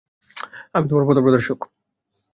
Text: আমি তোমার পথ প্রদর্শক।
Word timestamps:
আমি 0.73 0.85
তোমার 0.89 1.05
পথ 1.07 1.17
প্রদর্শক। 1.23 1.59